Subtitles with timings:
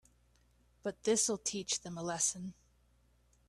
[0.81, 2.55] But this'll teach them a lesson.